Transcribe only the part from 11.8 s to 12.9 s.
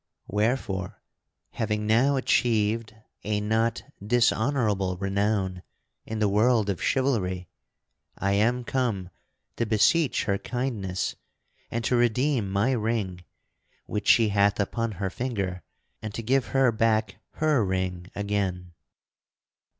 to redeem my